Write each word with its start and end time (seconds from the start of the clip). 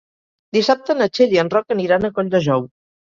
Dissabte 0.55 0.95
na 1.01 1.07
Txell 1.17 1.35
i 1.35 1.39
en 1.41 1.51
Roc 1.57 1.75
aniran 1.75 2.09
a 2.09 2.11
Colldejou. 2.17 2.65